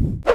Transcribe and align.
you 0.00 0.31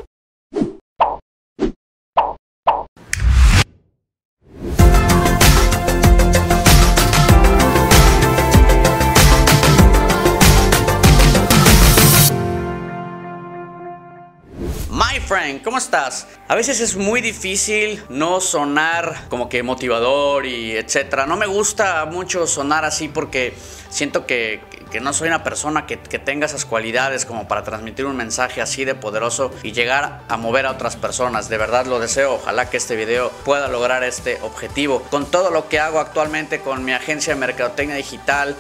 My 14.98 15.20
friend, 15.20 15.62
¿cómo 15.62 15.78
estás? 15.78 16.26
A 16.48 16.56
veces 16.56 16.80
es 16.80 16.96
muy 16.96 17.22
difícil 17.22 18.04
no 18.10 18.42
sonar 18.42 19.26
como 19.30 19.48
que 19.48 19.62
motivador 19.62 20.48
y 20.48 20.76
etcétera. 20.76 21.28
No 21.28 21.38
me 21.38 21.46
gusta 21.46 22.04
mucho 22.06 22.48
sonar 22.48 22.84
así 22.84 23.08
porque 23.08 23.54
siento 23.92 24.26
que, 24.26 24.60
que 24.90 25.00
no 25.00 25.14
soy 25.14 25.28
una 25.28 25.44
persona 25.44 25.86
que, 25.86 26.00
que, 26.00 26.18
tenga 26.18 26.48
esas 26.48 26.66
cualidades 26.66 27.26
como 27.28 27.48
para 27.48 27.64
transmitir 27.64 28.08
un 28.08 28.16
mensaje 28.16 28.60
así 28.60 28.86
de 28.86 28.96
poderoso 28.96 29.52
y 29.62 29.72
llegar 29.72 30.24
a 30.28 30.38
mover 30.38 30.66
a 30.66 30.72
otras 30.72 30.96
personas. 30.96 31.48
De 31.48 31.60
verdad 31.60 31.86
lo 31.86 32.00
deseo. 32.00 32.34
Ojalá 32.34 32.72
que 32.72 32.78
este 32.78 32.96
video 32.96 33.30
pueda 33.46 33.68
lograr 33.68 34.04
este 34.04 34.40
objetivo. 34.42 35.04
Con 35.12 35.30
todo 35.30 35.52
lo 35.52 35.70
que 35.70 35.80
hago 35.80 36.00
actualmente 36.00 36.62
con 36.62 36.84
mi 36.84 36.94
agencia 36.94 37.36
de 37.36 37.40
mercadotecnia 37.40 37.98
digital 37.98 38.56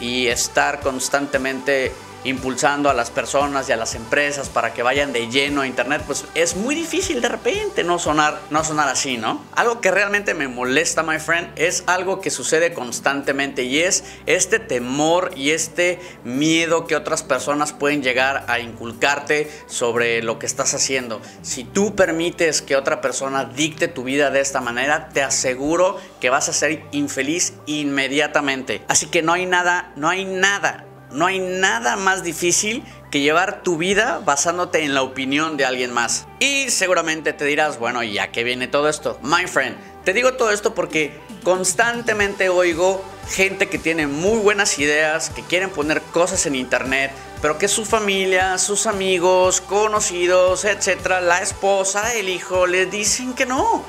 y 0.00 0.28
estar 0.28 0.80
constantemente 0.80 1.92
impulsando 2.24 2.90
a 2.90 2.94
las 2.94 3.10
personas 3.10 3.68
y 3.68 3.72
a 3.72 3.76
las 3.76 3.94
empresas 3.94 4.48
para 4.48 4.72
que 4.72 4.82
vayan 4.82 5.12
de 5.12 5.28
lleno 5.28 5.62
a 5.62 5.66
internet, 5.66 6.02
pues 6.06 6.24
es 6.34 6.56
muy 6.56 6.74
difícil 6.74 7.20
de 7.20 7.28
repente 7.28 7.84
no 7.84 7.98
sonar, 7.98 8.40
no 8.50 8.64
sonar 8.64 8.88
así, 8.88 9.16
¿no? 9.16 9.44
Algo 9.54 9.80
que 9.80 9.90
realmente 9.90 10.34
me 10.34 10.48
molesta, 10.48 11.02
my 11.02 11.18
friend, 11.18 11.50
es 11.56 11.84
algo 11.86 12.20
que 12.20 12.30
sucede 12.30 12.72
constantemente 12.72 13.64
y 13.64 13.80
es 13.80 14.04
este 14.26 14.58
temor 14.58 15.32
y 15.36 15.50
este 15.50 16.00
miedo 16.24 16.86
que 16.86 16.96
otras 16.96 17.22
personas 17.22 17.72
pueden 17.72 18.02
llegar 18.02 18.44
a 18.48 18.60
inculcarte 18.60 19.50
sobre 19.66 20.22
lo 20.22 20.38
que 20.38 20.46
estás 20.46 20.74
haciendo. 20.74 21.20
Si 21.42 21.64
tú 21.64 21.94
permites 21.94 22.62
que 22.62 22.76
otra 22.76 23.00
persona 23.00 23.44
dicte 23.44 23.88
tu 23.88 24.04
vida 24.04 24.30
de 24.30 24.40
esta 24.40 24.60
manera, 24.60 25.08
te 25.08 25.22
aseguro 25.22 25.98
que 26.20 26.30
vas 26.30 26.48
a 26.48 26.52
ser 26.52 26.84
infeliz 26.92 27.54
inmediatamente. 27.66 28.82
Así 28.88 29.06
que 29.06 29.22
no 29.22 29.32
hay 29.32 29.46
nada, 29.46 29.92
no 29.96 30.08
hay 30.08 30.24
nada 30.24 30.86
no 31.12 31.26
hay 31.26 31.38
nada 31.38 31.96
más 31.96 32.22
difícil 32.22 32.82
que 33.10 33.20
llevar 33.20 33.62
tu 33.62 33.76
vida 33.76 34.20
basándote 34.24 34.82
en 34.82 34.94
la 34.94 35.02
opinión 35.02 35.56
de 35.56 35.66
alguien 35.66 35.92
más. 35.92 36.26
Y 36.40 36.70
seguramente 36.70 37.32
te 37.32 37.44
dirás, 37.44 37.78
bueno, 37.78 38.02
¿y 38.02 38.18
a 38.18 38.32
qué 38.32 38.42
viene 38.42 38.68
todo 38.68 38.88
esto? 38.88 39.18
My 39.22 39.46
friend, 39.46 39.76
te 40.04 40.14
digo 40.14 40.34
todo 40.34 40.50
esto 40.50 40.74
porque 40.74 41.20
constantemente 41.42 42.48
oigo 42.48 43.04
gente 43.28 43.68
que 43.68 43.78
tiene 43.78 44.06
muy 44.06 44.38
buenas 44.38 44.78
ideas, 44.78 45.30
que 45.30 45.42
quieren 45.42 45.70
poner 45.70 46.00
cosas 46.00 46.46
en 46.46 46.54
internet, 46.54 47.12
pero 47.40 47.58
que 47.58 47.68
su 47.68 47.84
familia, 47.84 48.56
sus 48.58 48.86
amigos, 48.86 49.60
conocidos, 49.60 50.64
etcétera, 50.64 51.20
la 51.20 51.42
esposa, 51.42 52.14
el 52.14 52.28
hijo, 52.28 52.66
les 52.66 52.90
dicen 52.90 53.34
que 53.34 53.46
no 53.46 53.84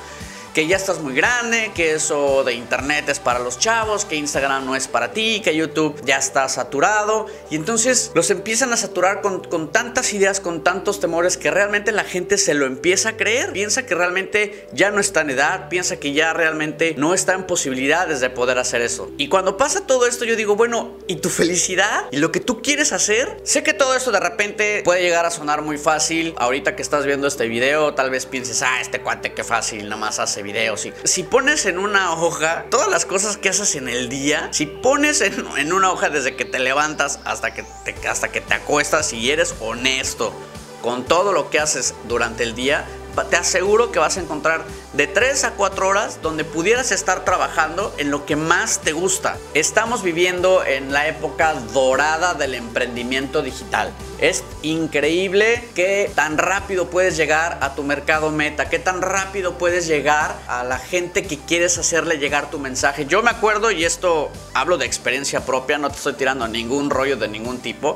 que 0.53 0.67
ya 0.67 0.75
estás 0.75 0.99
muy 0.99 1.15
grande, 1.15 1.71
que 1.73 1.95
eso 1.95 2.43
de 2.43 2.53
internet 2.53 3.09
es 3.09 3.19
para 3.19 3.39
los 3.39 3.57
chavos, 3.57 4.05
que 4.05 4.15
Instagram 4.15 4.65
no 4.65 4.75
es 4.75 4.87
para 4.87 5.11
ti, 5.11 5.41
que 5.43 5.55
YouTube 5.55 5.99
ya 6.05 6.17
está 6.17 6.47
saturado. 6.47 7.25
Y 7.49 7.55
entonces 7.55 8.11
los 8.13 8.29
empiezan 8.29 8.71
a 8.71 8.77
saturar 8.77 9.21
con, 9.21 9.43
con, 9.43 9.71
tantas 9.71 10.13
ideas, 10.13 10.39
con 10.39 10.63
tantos 10.63 10.99
temores, 10.99 11.37
que 11.37 11.49
realmente 11.49 11.91
la 11.91 12.03
gente 12.03 12.37
se 12.37 12.53
lo 12.53 12.67
empieza 12.67 13.09
a 13.09 13.17
creer. 13.17 13.51
Piensa 13.51 13.85
que 13.85 13.95
realmente 13.95 14.67
ya 14.73 14.91
no 14.91 14.99
está 14.99 15.21
en 15.21 15.31
edad, 15.31 15.69
piensa 15.69 15.97
que 15.97 16.13
ya 16.13 16.33
realmente 16.33 16.93
no 16.97 17.15
está 17.15 17.33
en 17.33 17.45
posibilidades 17.45 18.19
de 18.19 18.29
poder 18.29 18.59
hacer 18.59 18.81
eso. 18.81 19.11
Y 19.17 19.29
cuando 19.29 19.57
pasa 19.57 19.87
todo 19.87 20.05
esto, 20.05 20.23
yo 20.23 20.35
digo, 20.35 20.55
bueno, 20.55 20.97
¿y 21.07 21.15
tu 21.15 21.29
felicidad? 21.29 22.05
¿Y 22.11 22.17
lo 22.17 22.31
que 22.31 22.39
tú 22.39 22.61
quieres 22.61 22.93
hacer? 22.93 23.37
Sé 23.43 23.63
que 23.63 23.73
todo 23.73 23.95
esto 23.95 24.11
de 24.11 24.19
repente 24.19 24.81
puede 24.85 25.01
llegar 25.01 25.25
a 25.25 25.31
sonar 25.31 25.63
muy 25.63 25.79
fácil. 25.79 26.35
Ahorita 26.37 26.75
que 26.75 26.83
estás 26.83 27.05
viendo 27.07 27.27
este 27.27 27.47
video, 27.47 27.95
tal 27.95 28.11
vez 28.11 28.27
pienses, 28.27 28.61
ah, 28.61 28.79
este 28.79 29.01
cuate 29.01 29.33
qué 29.33 29.43
fácil, 29.43 29.85
nada 29.85 29.97
más 29.97 30.19
hace 30.19 30.42
videos. 30.43 30.85
Y 30.85 30.93
si 31.03 31.23
pones 31.23 31.65
en 31.65 31.79
una 31.79 32.13
hoja 32.13 32.65
todas 32.69 32.89
las 32.89 33.05
cosas 33.05 33.37
que 33.37 33.49
haces 33.49 33.75
en 33.75 33.89
el 33.89 34.09
día, 34.09 34.49
si 34.51 34.65
pones 34.65 35.21
en, 35.21 35.45
en 35.57 35.73
una 35.73 35.91
hoja 35.91 36.09
desde 36.09 36.35
que 36.35 36.45
te 36.45 36.59
levantas 36.59 37.19
hasta 37.25 37.53
que 37.53 37.65
te, 37.83 38.07
hasta 38.07 38.31
que 38.31 38.41
te 38.41 38.53
acuestas 38.53 39.13
y 39.13 39.31
eres 39.31 39.55
honesto 39.59 40.33
con 40.81 41.05
todo 41.05 41.31
lo 41.31 41.49
que 41.49 41.59
haces 41.59 41.95
durante 42.07 42.43
el 42.43 42.55
día, 42.55 42.85
te 43.29 43.35
aseguro 43.35 43.91
que 43.91 43.99
vas 43.99 44.17
a 44.17 44.21
encontrar 44.21 44.63
de 44.93 45.07
3 45.07 45.43
a 45.45 45.51
4 45.51 45.87
horas 45.87 46.19
donde 46.21 46.43
pudieras 46.43 46.91
estar 46.91 47.23
trabajando 47.25 47.93
en 47.97 48.11
lo 48.11 48.25
que 48.25 48.35
más 48.35 48.79
te 48.79 48.91
gusta. 48.91 49.37
Estamos 49.53 50.03
viviendo 50.03 50.63
en 50.63 50.91
la 50.91 51.07
época 51.07 51.53
dorada 51.73 52.33
del 52.33 52.55
emprendimiento 52.55 53.41
digital. 53.41 53.91
Es 54.19 54.43
increíble 54.61 55.63
que 55.75 56.11
tan 56.15 56.37
rápido 56.37 56.89
puedes 56.89 57.17
llegar 57.17 57.59
a 57.61 57.75
tu 57.75 57.83
mercado 57.83 58.31
meta, 58.31 58.69
que 58.69 58.79
tan 58.79 59.01
rápido 59.01 59.57
puedes 59.57 59.87
llegar 59.87 60.35
a 60.47 60.63
la 60.63 60.79
gente 60.79 61.23
que 61.23 61.37
quieres 61.37 61.77
hacerle 61.77 62.17
llegar 62.17 62.49
tu 62.49 62.59
mensaje. 62.59 63.05
Yo 63.05 63.21
me 63.21 63.29
acuerdo, 63.29 63.71
y 63.71 63.85
esto 63.85 64.31
hablo 64.53 64.77
de 64.77 64.85
experiencia 64.85 65.45
propia, 65.45 65.77
no 65.77 65.89
te 65.89 65.97
estoy 65.97 66.13
tirando 66.13 66.47
ningún 66.47 66.89
rollo 66.89 67.17
de 67.17 67.27
ningún 67.27 67.59
tipo 67.59 67.95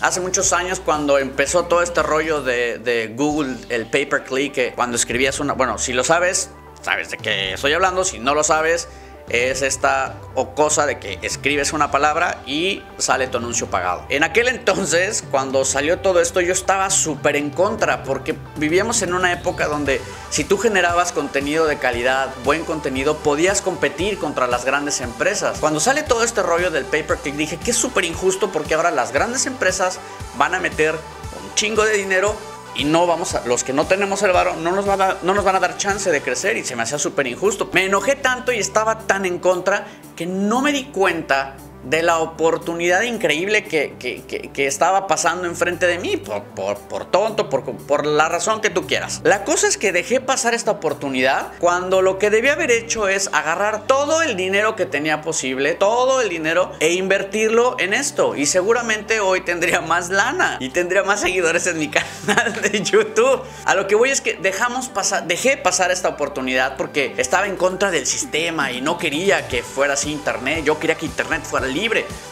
hace 0.00 0.20
muchos 0.20 0.52
años 0.52 0.80
cuando 0.80 1.18
empezó 1.18 1.64
todo 1.64 1.82
este 1.82 2.02
rollo 2.02 2.42
de, 2.42 2.78
de 2.78 3.08
Google, 3.08 3.56
el 3.68 3.86
pay 3.86 4.06
per 4.06 4.24
click, 4.24 4.52
que 4.52 4.72
cuando 4.72 4.96
escribías 4.96 5.40
una, 5.40 5.54
bueno, 5.54 5.78
si 5.78 5.92
lo 5.92 6.04
sabes, 6.04 6.50
sabes 6.82 7.10
de 7.10 7.18
qué 7.18 7.54
estoy 7.54 7.72
hablando, 7.72 8.04
si 8.04 8.18
no 8.18 8.34
lo 8.34 8.44
sabes, 8.44 8.88
es 9.28 9.62
esta 9.62 10.16
o 10.34 10.54
cosa 10.54 10.86
de 10.86 10.98
que 10.98 11.18
escribes 11.22 11.72
una 11.72 11.90
palabra 11.90 12.42
y 12.46 12.82
sale 12.98 13.26
tu 13.26 13.38
anuncio 13.38 13.68
pagado. 13.68 14.04
En 14.08 14.24
aquel 14.24 14.48
entonces, 14.48 15.24
cuando 15.30 15.64
salió 15.64 15.98
todo 15.98 16.20
esto, 16.20 16.40
yo 16.40 16.52
estaba 16.52 16.90
súper 16.90 17.36
en 17.36 17.50
contra 17.50 18.02
porque 18.04 18.36
vivíamos 18.56 19.02
en 19.02 19.14
una 19.14 19.32
época 19.32 19.66
donde 19.66 20.00
si 20.30 20.44
tú 20.44 20.58
generabas 20.58 21.12
contenido 21.12 21.66
de 21.66 21.78
calidad, 21.78 22.28
buen 22.44 22.64
contenido, 22.64 23.16
podías 23.18 23.62
competir 23.62 24.18
contra 24.18 24.46
las 24.46 24.64
grandes 24.64 25.00
empresas. 25.00 25.58
Cuando 25.58 25.80
sale 25.80 26.02
todo 26.02 26.22
este 26.22 26.42
rollo 26.42 26.70
del 26.70 26.84
pay 26.84 27.02
per 27.02 27.18
click, 27.18 27.34
dije 27.34 27.56
que 27.58 27.72
es 27.72 27.76
súper 27.76 28.04
injusto 28.04 28.50
porque 28.52 28.74
ahora 28.74 28.90
las 28.90 29.12
grandes 29.12 29.46
empresas 29.46 29.98
van 30.36 30.54
a 30.54 30.60
meter 30.60 30.94
un 30.94 31.54
chingo 31.54 31.84
de 31.84 31.94
dinero 31.94 32.36
y 32.78 32.84
no 32.84 33.06
vamos 33.06 33.34
a, 33.34 33.46
los 33.46 33.64
que 33.64 33.72
no 33.72 33.86
tenemos 33.86 34.22
el 34.22 34.32
varo, 34.32 34.54
no 34.56 34.72
nos, 34.72 34.86
van 34.86 35.00
a, 35.00 35.16
no 35.22 35.34
nos 35.34 35.44
van 35.44 35.56
a 35.56 35.60
dar 35.60 35.76
chance 35.76 36.10
de 36.10 36.22
crecer 36.22 36.56
y 36.56 36.64
se 36.64 36.76
me 36.76 36.82
hacía 36.82 36.98
súper 36.98 37.26
injusto. 37.26 37.70
Me 37.72 37.84
enojé 37.84 38.16
tanto 38.16 38.52
y 38.52 38.58
estaba 38.58 38.98
tan 39.00 39.24
en 39.26 39.38
contra 39.38 39.86
que 40.14 40.26
no 40.26 40.60
me 40.62 40.72
di 40.72 40.84
cuenta 40.84 41.56
de 41.86 42.02
la 42.02 42.18
oportunidad 42.18 43.02
increíble 43.02 43.64
que, 43.64 43.94
que, 43.98 44.22
que, 44.22 44.66
estaba 44.66 45.06
pasando 45.06 45.46
enfrente 45.46 45.86
de 45.86 45.98
mí, 45.98 46.16
por, 46.16 46.42
por, 46.42 46.78
por 46.78 47.10
tonto, 47.10 47.48
por, 47.48 47.62
por, 47.62 48.04
la 48.04 48.28
razón 48.28 48.60
que 48.60 48.70
tú 48.70 48.86
quieras. 48.86 49.20
La 49.22 49.44
cosa 49.44 49.68
es 49.68 49.78
que 49.78 49.92
dejé 49.92 50.20
pasar 50.20 50.52
esta 50.52 50.72
oportunidad 50.72 51.52
cuando 51.60 52.02
lo 52.02 52.18
que 52.18 52.30
debía 52.30 52.54
haber 52.54 52.72
hecho 52.72 53.06
es 53.08 53.30
agarrar 53.32 53.86
todo 53.86 54.22
el 54.22 54.36
dinero 54.36 54.74
que 54.74 54.84
tenía 54.84 55.22
posible, 55.22 55.74
todo 55.74 56.20
el 56.20 56.28
dinero, 56.28 56.72
e 56.80 56.94
invertirlo 56.94 57.76
en 57.78 57.94
esto. 57.94 58.34
Y 58.34 58.46
seguramente 58.46 59.20
hoy 59.20 59.42
tendría 59.42 59.80
más 59.80 60.10
lana 60.10 60.56
y 60.58 60.70
tendría 60.70 61.04
más 61.04 61.20
seguidores 61.20 61.68
en 61.68 61.78
mi 61.78 61.88
canal 62.26 62.60
de 62.62 62.82
YouTube. 62.82 63.42
A 63.64 63.76
lo 63.76 63.86
que 63.86 63.94
voy 63.94 64.10
es 64.10 64.20
que 64.20 64.34
dejamos 64.34 64.88
pasar, 64.88 65.28
dejé 65.28 65.56
pasar 65.56 65.92
esta 65.92 66.08
oportunidad 66.08 66.76
porque 66.76 67.14
estaba 67.16 67.46
en 67.46 67.56
contra 67.56 67.92
del 67.92 68.06
sistema 68.06 68.72
y 68.72 68.80
no 68.80 68.98
quería 68.98 69.46
que 69.46 69.62
fuera 69.62 69.94
así 69.94 70.10
internet. 70.10 70.64
Yo 70.64 70.80
quería 70.80 70.96
que 70.96 71.06
internet 71.06 71.44
fuera 71.44 71.66
libre 71.66 71.75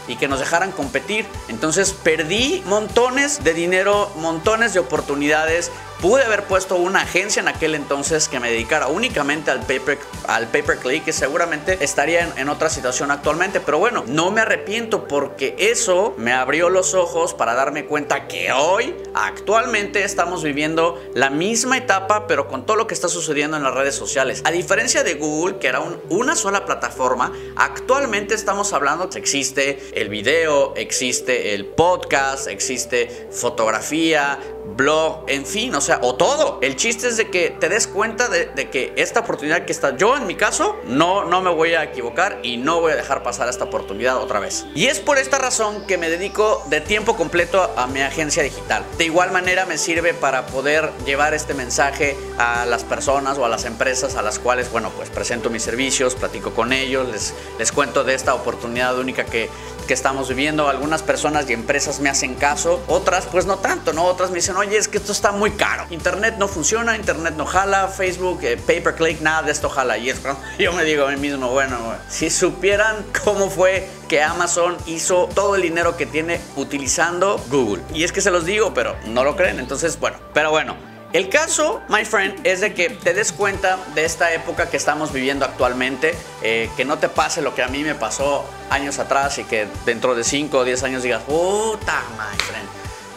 y 0.07 0.15
que 0.15 0.27
nos 0.27 0.39
dejaran 0.39 0.71
competir. 0.71 1.25
Entonces 1.47 1.93
perdí 1.93 2.63
montones 2.65 3.43
de 3.43 3.53
dinero, 3.53 4.11
montones 4.17 4.73
de 4.73 4.79
oportunidades. 4.79 5.71
Pude 6.01 6.23
haber 6.23 6.43
puesto 6.43 6.75
una 6.75 7.01
agencia 7.01 7.41
en 7.41 7.47
aquel 7.47 7.73
entonces 7.73 8.27
que 8.27 8.39
me 8.39 8.51
dedicara 8.51 8.87
únicamente 8.87 9.49
al 9.49 9.61
paper, 9.61 9.97
al 10.27 10.47
paper 10.47 10.77
click, 10.77 11.05
que 11.05 11.13
seguramente 11.13 11.77
estaría 11.83 12.33
en, 12.35 12.49
otra 12.49 12.69
situación 12.69 13.11
actualmente. 13.11 13.59
Pero 13.59 13.79
bueno, 13.79 14.03
no 14.07 14.29
me 14.29 14.41
arrepiento 14.41 15.07
porque 15.07 15.55
eso 15.57 16.13
me 16.17 16.33
abrió 16.33 16.69
los 16.69 16.93
ojos 16.93 17.33
para 17.33 17.55
darme 17.55 17.85
cuenta 17.85 18.27
que 18.27 18.51
hoy, 18.51 18.95
actualmente, 19.13 20.03
estamos 20.03 20.43
viviendo 20.43 21.01
la 21.13 21.29
misma 21.29 21.77
etapa, 21.77 22.27
pero 22.27 22.47
con 22.47 22.65
todo 22.65 22.77
lo 22.77 22.87
que 22.87 22.93
está 22.93 23.07
sucediendo 23.07 23.57
en 23.57 23.63
las 23.63 23.73
redes 23.73 23.95
sociales. 23.95 24.41
A 24.45 24.51
diferencia 24.51 25.03
de 25.03 25.15
Google, 25.15 25.57
que 25.59 25.67
era 25.67 25.79
un, 25.79 25.99
una 26.09 26.35
sola 26.35 26.65
plataforma, 26.65 27.31
actualmente 27.55 28.35
estamos 28.35 28.73
hablando 28.73 29.09
que 29.09 29.19
existe 29.19 29.79
el 29.99 30.09
video, 30.09 30.73
existe 30.75 31.55
el 31.55 31.65
podcast, 31.65 32.47
existe 32.47 33.29
fotografía, 33.31 34.39
blog, 34.75 35.23
en 35.27 35.45
fin, 35.45 35.73
o 35.75 35.81
sea, 35.81 35.99
o 36.01 36.15
todo. 36.15 36.59
El 36.61 36.75
chiste 36.75 37.07
es 37.07 37.17
de 37.17 37.29
que 37.29 37.49
te 37.49 37.69
des 37.69 37.87
cuenta 37.87 38.27
de, 38.27 38.69
que 38.69 38.93
esta 38.95 39.21
oportunidad 39.21 39.65
que 39.65 39.71
está, 39.71 39.95
yo 39.95 40.17
en 40.17 40.27
mi 40.27 40.35
caso, 40.35 40.77
no, 40.85 41.25
no 41.25 41.41
me 41.41 41.49
voy 41.49 41.73
a 41.73 41.83
equivocar 41.83 42.39
y 42.43 42.57
no 42.57 42.81
voy 42.81 42.93
a 42.93 42.95
dejar 42.95 43.23
pasar 43.23 43.47
esta 43.49 43.65
oportunidad 43.65 44.17
otra 44.17 44.39
vez. 44.39 44.65
Y 44.75 44.87
es 44.87 44.99
por 44.99 45.17
esta 45.17 45.37
razón 45.37 45.85
que 45.87 45.97
me 45.97 46.09
dedico 46.09 46.63
de 46.67 46.81
tiempo 46.81 47.15
completo 47.15 47.71
a 47.75 47.87
mi 47.87 48.01
agencia 48.01 48.43
digital. 48.43 48.83
De 48.97 49.05
igual 49.05 49.31
manera 49.31 49.65
me 49.65 49.77
sirve 49.77 50.13
para 50.13 50.45
poder 50.47 50.91
llevar 51.05 51.33
este 51.33 51.53
mensaje 51.53 52.17
a 52.37 52.65
las 52.65 52.83
personas 52.83 53.37
o 53.37 53.45
a 53.45 53.49
las 53.49 53.65
empresas 53.65 54.15
a 54.15 54.21
las 54.21 54.39
cuales, 54.39 54.71
bueno, 54.71 54.91
pues 54.95 55.09
presento 55.09 55.49
mis 55.49 55.63
servicios, 55.63 56.15
platico 56.15 56.53
con 56.53 56.73
ellos, 56.73 57.07
les, 57.09 57.33
les 57.59 57.71
cuento 57.71 58.03
de 58.03 58.13
esta 58.13 58.33
oportunidad 58.33 58.97
única 58.97 59.25
que, 59.25 59.49
que 59.85 59.93
estamos 59.93 60.29
viviendo. 60.29 60.67
Algunas 60.67 61.01
personas 61.01 61.49
y 61.49 61.53
empresas 61.53 61.99
me 61.99 62.09
hacen 62.09 62.35
caso, 62.35 62.83
otras 62.87 63.25
pues 63.25 63.45
no 63.45 63.57
tanto, 63.57 63.93
¿no? 63.93 64.05
Otras 64.05 64.29
me 64.29 64.37
dicen, 64.37 64.55
oye, 64.57 64.77
es 64.77 64.87
que 64.87 64.97
esto 64.97 65.11
está 65.11 65.31
muy 65.31 65.51
caro. 65.51 65.85
Internet 65.89 66.35
no 66.37 66.47
funciona, 66.47 66.95
Internet 66.95 67.35
no 67.37 67.45
jala, 67.45 67.87
Facebook, 67.87 68.39
eh, 68.43 68.57
pay 68.57 68.81
per 68.81 68.95
click, 68.95 69.21
nada 69.21 69.43
de 69.43 69.51
esto 69.51 69.69
jala. 69.69 69.97
Y 69.97 70.09
es 70.09 70.21
yo 70.59 70.73
me 70.73 70.83
digo 70.83 71.05
a 71.05 71.11
mí 71.11 71.17
mismo, 71.17 71.49
bueno, 71.49 71.77
si 72.09 72.29
supieran 72.29 73.05
cómo 73.23 73.49
fue 73.49 73.87
que 74.07 74.21
Amazon 74.21 74.77
hizo 74.85 75.29
todo 75.33 75.55
el 75.55 75.61
dinero 75.61 75.97
que 75.97 76.05
tiene 76.05 76.39
utilizando 76.55 77.43
Google. 77.49 77.81
Y 77.93 78.03
es 78.03 78.11
que 78.11 78.21
se 78.21 78.31
los 78.31 78.45
digo, 78.45 78.73
pero 78.73 78.95
no 79.05 79.23
lo 79.23 79.35
creen. 79.35 79.59
Entonces, 79.59 79.99
bueno, 79.99 80.17
pero 80.33 80.51
bueno. 80.51 80.75
El 81.15 81.29
caso, 81.29 81.81
my 81.87 82.03
friend, 82.03 82.45
es 82.45 82.59
de 82.59 82.73
que 82.73 82.89
te 82.89 83.13
des 83.13 83.31
cuenta 83.31 83.79
de 83.95 84.03
esta 84.03 84.33
época 84.33 84.69
que 84.69 84.75
estamos 84.75 85.13
viviendo 85.13 85.45
actualmente, 85.45 86.13
eh, 86.41 86.69
que 86.75 86.83
no 86.83 86.99
te 86.99 87.07
pase 87.07 87.41
lo 87.41 87.55
que 87.55 87.63
a 87.63 87.69
mí 87.69 87.83
me 87.83 87.95
pasó 87.95 88.43
años 88.69 88.99
atrás 88.99 89.37
y 89.37 89.45
que 89.45 89.65
dentro 89.85 90.13
de 90.13 90.25
5 90.25 90.57
o 90.57 90.65
10 90.65 90.83
años 90.83 91.03
digas, 91.03 91.23
puta, 91.23 92.03
my 92.17 92.37
friend 92.43 92.67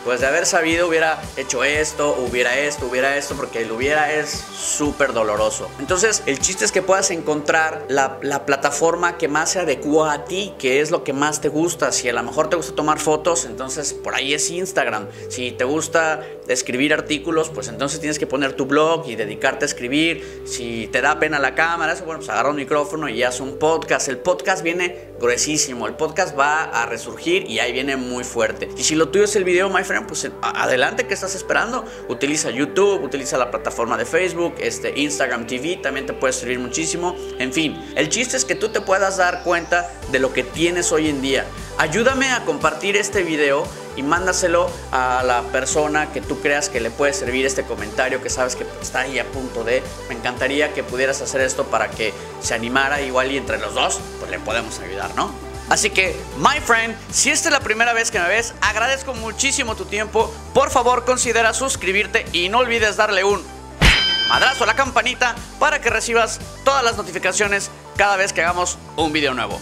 pues 0.08 0.22
de 0.22 0.26
haber 0.26 0.46
sabido 0.46 0.88
hubiera 0.88 1.20
hecho 1.36 1.64
esto, 1.64 2.16
hubiera 2.18 2.58
esto, 2.58 2.86
hubiera 2.86 3.18
esto, 3.18 3.34
porque 3.34 3.60
el 3.60 3.72
hubiera 3.72 4.10
es 4.14 4.30
súper 4.30 5.12
doloroso. 5.12 5.68
Entonces, 5.80 6.22
el 6.24 6.38
chiste 6.38 6.64
es 6.64 6.72
que 6.72 6.80
puedas 6.80 7.10
encontrar 7.10 7.84
la, 7.90 8.18
la, 8.22 8.46
plataforma 8.46 9.18
que 9.18 9.28
más 9.28 9.50
se 9.50 9.58
adecua 9.58 10.14
a 10.14 10.24
ti, 10.24 10.54
que 10.58 10.80
es 10.80 10.90
lo 10.90 11.04
que 11.04 11.12
más 11.12 11.42
te 11.42 11.50
gusta. 11.50 11.92
Si 11.92 12.08
a 12.08 12.14
lo 12.14 12.22
mejor 12.22 12.48
te 12.48 12.56
gusta 12.56 12.74
tomar 12.74 12.98
fotos, 12.98 13.44
entonces 13.44 13.92
por 13.92 14.14
ahí 14.14 14.32
es 14.32 14.48
Instagram. 14.48 15.08
Si 15.28 15.52
te 15.52 15.64
gusta 15.64 16.22
escribir 16.48 16.92
artículos, 16.92 17.50
pues 17.50 17.68
entonces 17.68 18.00
tienes 18.00 18.18
que 18.18 18.26
poner 18.26 18.54
tu 18.54 18.66
blog 18.66 19.08
y 19.08 19.16
dedicarte 19.16 19.64
a 19.64 19.66
escribir. 19.66 20.42
Si 20.44 20.88
te 20.90 21.00
da 21.00 21.18
pena 21.18 21.38
la 21.38 21.54
cámara, 21.54 21.92
eso, 21.92 22.04
bueno, 22.04 22.20
pues 22.20 22.30
agarra 22.30 22.50
un 22.50 22.56
micrófono 22.56 23.08
y 23.08 23.22
haz 23.22 23.40
un 23.40 23.58
podcast. 23.58 24.08
El 24.08 24.18
podcast 24.18 24.62
viene 24.62 25.08
gruesísimo, 25.20 25.86
el 25.86 25.94
podcast 25.94 26.38
va 26.38 26.64
a 26.64 26.86
resurgir 26.86 27.48
y 27.48 27.58
ahí 27.58 27.72
viene 27.72 27.96
muy 27.96 28.24
fuerte. 28.24 28.68
Y 28.76 28.82
si 28.84 28.94
lo 28.94 29.08
tuyo 29.08 29.24
es 29.24 29.36
el 29.36 29.44
video, 29.44 29.68
my 29.68 29.84
friend, 29.84 30.06
pues 30.06 30.28
adelante, 30.42 31.06
¿qué 31.06 31.14
estás 31.14 31.34
esperando? 31.34 31.84
Utiliza 32.08 32.50
YouTube, 32.50 33.02
utiliza 33.02 33.36
la 33.36 33.50
plataforma 33.50 33.96
de 33.96 34.04
Facebook, 34.04 34.54
este, 34.58 34.98
Instagram 34.98 35.46
TV, 35.46 35.76
también 35.76 36.06
te 36.06 36.12
puede 36.12 36.32
servir 36.32 36.58
muchísimo. 36.58 37.16
En 37.38 37.52
fin, 37.52 37.76
el 37.96 38.08
chiste 38.08 38.36
es 38.36 38.44
que 38.44 38.54
tú 38.54 38.68
te 38.68 38.80
puedas 38.80 39.16
dar 39.16 39.42
cuenta 39.42 39.90
de 40.10 40.18
lo 40.18 40.32
que 40.32 40.44
tienes 40.44 40.92
hoy 40.92 41.08
en 41.08 41.20
día. 41.20 41.44
Ayúdame 41.78 42.30
a 42.30 42.44
compartir 42.44 42.96
este 42.96 43.22
video 43.22 43.64
y 43.98 44.02
mándaselo 44.04 44.70
a 44.92 45.24
la 45.24 45.42
persona 45.42 46.12
que 46.12 46.20
tú 46.20 46.40
creas 46.40 46.68
que 46.68 46.80
le 46.80 46.90
puede 46.90 47.12
servir 47.12 47.44
este 47.44 47.64
comentario, 47.64 48.22
que 48.22 48.30
sabes 48.30 48.54
que 48.54 48.64
está 48.80 49.00
ahí 49.00 49.18
a 49.18 49.24
punto 49.24 49.64
de. 49.64 49.82
Me 50.08 50.14
encantaría 50.14 50.72
que 50.72 50.84
pudieras 50.84 51.20
hacer 51.20 51.40
esto 51.40 51.64
para 51.66 51.90
que 51.90 52.14
se 52.40 52.54
animara 52.54 53.00
igual 53.00 53.32
y 53.32 53.36
entre 53.36 53.58
los 53.58 53.74
dos, 53.74 53.98
pues 54.20 54.30
le 54.30 54.38
podemos 54.38 54.78
ayudar, 54.78 55.12
¿no? 55.16 55.34
Así 55.68 55.90
que, 55.90 56.16
my 56.38 56.60
friend, 56.64 56.96
si 57.10 57.30
esta 57.30 57.48
es 57.48 57.52
la 57.52 57.60
primera 57.60 57.92
vez 57.92 58.12
que 58.12 58.20
me 58.20 58.28
ves, 58.28 58.54
agradezco 58.60 59.14
muchísimo 59.14 59.74
tu 59.74 59.84
tiempo. 59.84 60.32
Por 60.54 60.70
favor, 60.70 61.04
considera 61.04 61.52
suscribirte 61.52 62.24
y 62.32 62.48
no 62.48 62.58
olvides 62.58 62.96
darle 62.96 63.24
un 63.24 63.44
madrazo 64.28 64.62
a 64.62 64.68
la 64.68 64.76
campanita 64.76 65.34
para 65.58 65.80
que 65.80 65.90
recibas 65.90 66.38
todas 66.64 66.84
las 66.84 66.96
notificaciones 66.96 67.70
cada 67.96 68.16
vez 68.16 68.32
que 68.32 68.42
hagamos 68.42 68.78
un 68.96 69.12
video 69.12 69.34
nuevo. 69.34 69.60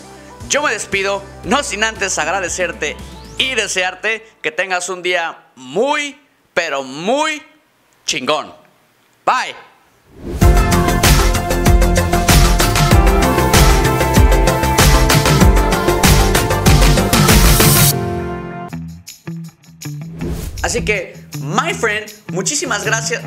Yo 0.49 0.63
me 0.63 0.71
despido, 0.71 1.23
no 1.43 1.65
sin 1.65 1.83
antes 1.83 2.19
agradecerte 2.19 2.97
y 3.39 3.55
desearte 3.55 4.27
que 4.43 4.51
tengas 4.51 4.89
un 4.89 5.03
día 5.03 5.39
muy, 5.55 6.21
pero 6.55 6.83
muy 6.83 7.43
chingón. 8.05 8.55
Bye. 9.25 9.55
Así 20.63 20.85
que, 20.85 21.17
my 21.41 21.73
friend, 21.75 22.11
muchísimas 22.33 22.85
gracias. 22.85 23.23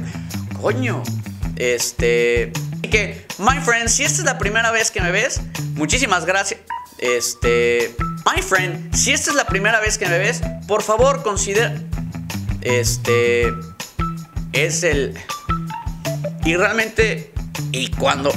Coño. 0.61 1.03
Este. 1.56 2.51
Así 2.73 2.89
que, 2.89 3.25
my 3.38 3.59
friend, 3.61 3.88
si 3.88 4.03
esta 4.03 4.19
es 4.19 4.25
la 4.25 4.38
primera 4.38 4.71
vez 4.71 4.91
que 4.91 5.00
me 5.01 5.11
ves, 5.11 5.41
muchísimas 5.75 6.25
gracias. 6.25 6.59
Este. 7.00 7.96
My 8.25 8.42
friend, 8.42 8.94
si 8.94 9.12
esta 9.12 9.31
es 9.31 9.36
la 9.36 9.46
primera 9.46 9.80
vez 9.80 9.98
que 9.98 10.07
me 10.07 10.18
ves, 10.18 10.42
por 10.68 10.84
favor 10.84 11.24
considera. 11.24 11.75
Este. 12.62 13.54
Es 14.54 14.84
el. 14.84 15.18
Y 16.46 16.56
realmente. 16.56 17.34
Y 17.72 17.90
cuando. 17.92 18.31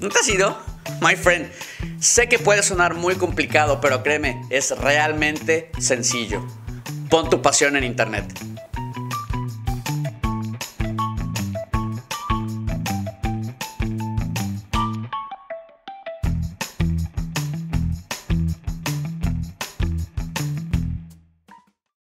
¿No 0.00 0.08
te 0.08 0.18
has 0.18 0.28
ido? 0.28 0.58
My 1.00 1.14
friend, 1.16 1.50
sé 1.98 2.28
que 2.28 2.38
puede 2.38 2.62
sonar 2.62 2.94
muy 2.94 3.14
complicado, 3.14 3.80
pero 3.80 4.02
créeme, 4.02 4.42
es 4.50 4.76
realmente 4.78 5.70
sencillo. 5.78 6.46
Pon 7.08 7.28
tu 7.28 7.42
pasión 7.42 7.76
en 7.76 7.84
internet. 7.84 8.49